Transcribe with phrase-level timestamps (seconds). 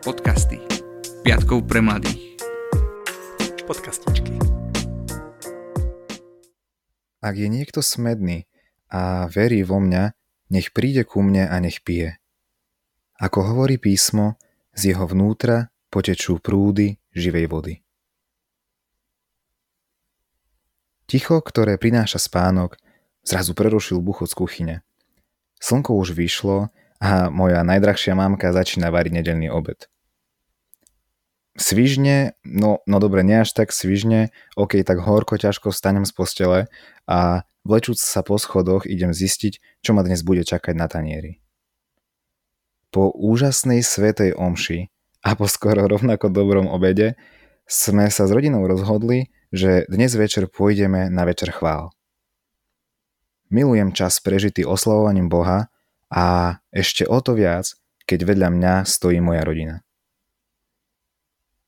[0.00, 0.56] Podcasty.
[1.20, 2.40] Piatkov pre mladých.
[3.68, 4.32] Podcastičky.
[7.20, 8.48] Ak je niekto smedný
[8.88, 10.16] a verí vo mňa,
[10.56, 12.16] nech príde ku mne a nech pije.
[13.20, 14.40] Ako hovorí písmo,
[14.72, 17.74] z jeho vnútra potečú prúdy živej vody.
[21.04, 22.80] Ticho, ktoré prináša spánok,
[23.20, 24.76] zrazu prerušil buchot z kuchyne.
[25.60, 29.88] Slnko už vyšlo a moja najdrahšia mamka začína variť nedelný obed.
[31.60, 36.58] Svižne, no, no dobre, nie až tak svižne, ok, tak horko ťažko stanem z postele
[37.04, 41.44] a vlečúc sa po schodoch idem zistiť, čo ma dnes bude čakať na tanieri.
[42.88, 44.88] Po úžasnej svetej omši
[45.20, 47.20] a po skoro rovnako dobrom obede
[47.68, 51.92] sme sa s rodinou rozhodli, že dnes večer pôjdeme na večer chvál.
[53.52, 55.68] Milujem čas prežitý oslavovaním Boha
[56.08, 57.68] a ešte o to viac,
[58.08, 59.84] keď vedľa mňa stojí moja rodina.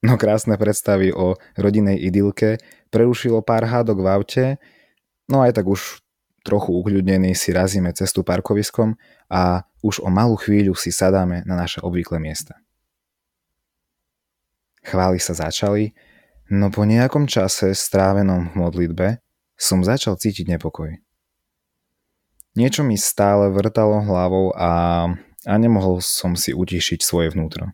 [0.03, 2.58] No krásne predstavy o rodinej idylke
[2.91, 4.45] prerušilo pár hádok v aute,
[5.31, 6.03] no aj tak už
[6.42, 8.98] trochu ukľudnený si razíme cestu parkoviskom
[9.30, 12.58] a už o malú chvíľu si sadáme na naše obvyklé miesta.
[14.83, 15.95] Chvály sa začali,
[16.50, 19.08] no po nejakom čase strávenom v modlitbe
[19.55, 20.98] som začal cítiť nepokoj.
[22.58, 25.06] Niečo mi stále vrtalo hlavou a,
[25.47, 27.70] a nemohol som si utišiť svoje vnútro.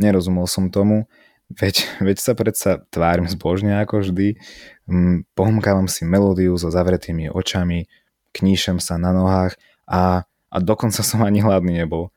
[0.00, 1.04] Nerozumel som tomu,
[1.52, 4.40] veď, veď sa predsa tvárim zbožne ako vždy,
[4.88, 7.84] hm, pohmkávam si melódiu so zavretými očami,
[8.32, 12.08] kníšem sa na nohách a, a dokonca som ani hladný nebol.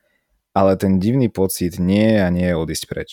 [0.54, 3.10] Ale ten divný pocit nie je a nie je odísť preč.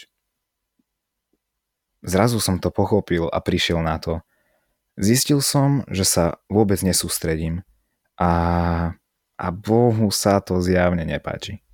[2.06, 4.22] Zrazu som to pochopil a prišiel na to.
[4.94, 7.66] Zistil som, že sa vôbec nesústredím
[8.22, 8.32] a,
[9.38, 11.66] a Bohu sa to zjavne nepáči.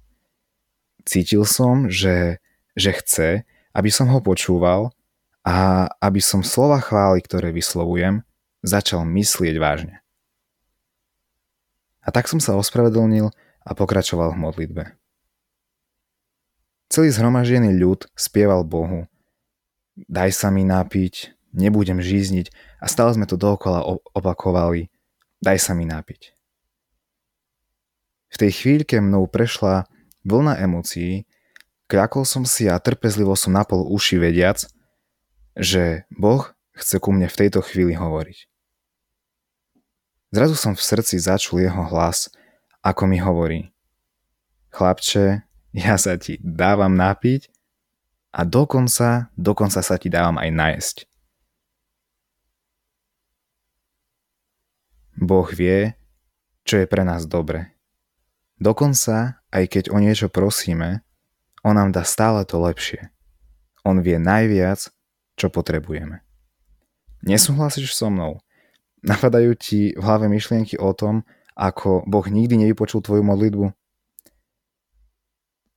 [1.04, 2.40] Cítil som, že,
[2.78, 3.30] že chce,
[3.74, 4.94] aby som ho počúval
[5.42, 8.22] a aby som slova chvály, ktoré vyslovujem,
[8.62, 10.06] začal myslieť vážne.
[12.06, 13.34] A tak som sa ospravedlnil
[13.68, 14.84] a pokračoval v modlitbe.
[16.88, 19.12] Celý zhromaždený ľud spieval Bohu.
[20.08, 22.48] Daj sa mi napiť, nebudem žízniť
[22.80, 23.84] a stále sme to dookola
[24.16, 24.88] opakovali.
[25.44, 26.38] Daj sa mi napiť.
[28.32, 29.88] V tej chvíľke mnou prešla
[30.24, 31.28] vlna emócií,
[31.88, 34.68] kľakol som si a trpezlivo som napol uši vediac,
[35.58, 36.46] že Boh
[36.78, 38.46] chce ku mne v tejto chvíli hovoriť.
[40.30, 42.28] Zrazu som v srdci začul jeho hlas,
[42.84, 43.72] ako mi hovorí
[44.76, 47.50] Chlapče, ja sa ti dávam napiť
[48.36, 50.98] a dokonca, dokonca sa ti dávam aj najesť.
[55.18, 55.98] Boh vie,
[56.62, 57.74] čo je pre nás dobre.
[58.62, 61.07] Dokonca, aj keď o niečo prosíme,
[61.68, 63.12] on nám dá stále to lepšie.
[63.84, 64.88] On vie najviac,
[65.36, 66.24] čo potrebujeme.
[67.28, 68.40] Nesúhlasíš so mnou?
[69.04, 71.28] Napadajú ti v hlave myšlienky o tom,
[71.60, 73.68] ako Boh nikdy nevypočul tvoju modlitbu?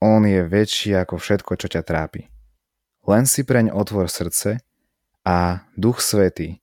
[0.00, 2.30] On je väčší ako všetko, čo ťa trápi.
[3.04, 4.62] Len si preň otvor srdce
[5.26, 6.62] a Duch Svetý,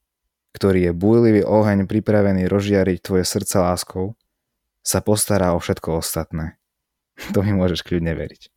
[0.58, 4.18] ktorý je bújlivý oheň pripravený rozžiariť tvoje srdce láskou,
[4.82, 6.56] sa postará o všetko ostatné.
[7.34, 8.56] To mi môžeš kľudne veriť.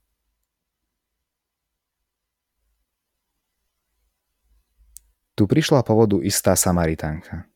[5.40, 7.48] Tu prišla po vodu istá Samaritánka.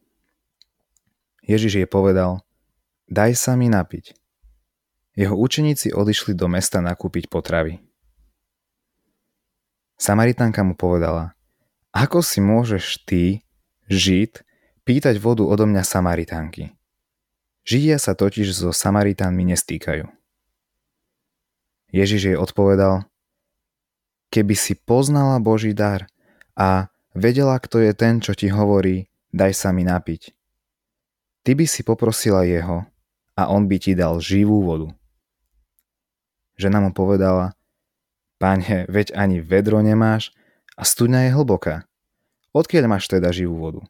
[1.45, 2.41] Ježiš jej povedal,
[3.12, 4.17] daj sa mi napiť.
[5.12, 7.84] Jeho učeníci odišli do mesta nakúpiť potravy.
[10.00, 11.37] Samaritánka mu povedala,
[11.93, 13.44] ako si môžeš ty,
[13.93, 14.41] Žid,
[14.89, 16.73] pýtať vodu odo mňa Samaritánky?
[17.69, 20.09] Židia sa totiž so Samaritánmi nestýkajú.
[21.93, 23.05] Ježiš jej odpovedal,
[24.33, 26.09] keby si poznala Boží dar
[26.56, 30.35] a vedela, kto je ten, čo ti hovorí, daj sa mi napiť.
[31.47, 32.85] Ty by si poprosila jeho
[33.39, 34.91] a on by ti dal živú vodu.
[36.55, 37.55] Žena mu povedala,
[38.38, 40.35] Páne, veď ani vedro nemáš
[40.75, 41.87] a studňa je hlboká.
[42.53, 43.81] Odkiaľ máš teda živú vodu?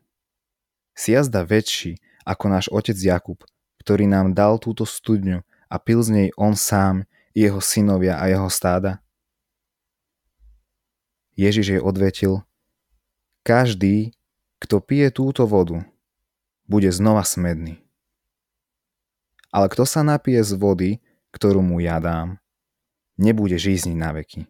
[0.95, 3.41] Si jazda väčší ako náš otec Jakub,
[3.83, 8.47] ktorý nám dal túto studňu a pil z nej on sám, jeho synovia a jeho
[8.47, 9.03] stáda?
[11.35, 12.47] Ježiš jej odvetil,
[13.45, 14.17] každý,
[14.59, 15.85] kto pije túto vodu,
[16.65, 17.85] bude znova smedný.
[19.53, 20.91] Ale kto sa napije z vody,
[21.31, 22.41] ktorú mu ja dám,
[23.21, 24.49] nebude žízniť na veky.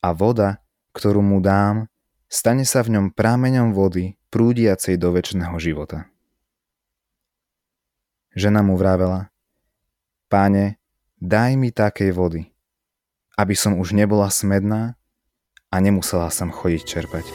[0.00, 0.64] A voda,
[0.96, 1.86] ktorú mu dám,
[2.32, 6.08] stane sa v ňom prámeňom vody prúdiacej do väčšného života.
[8.34, 9.30] Žena mu vravela,
[10.26, 10.82] páne,
[11.22, 12.50] daj mi takej vody,
[13.38, 14.98] aby som už nebola smedná
[15.74, 17.26] a nemusela som chodiť čerpať.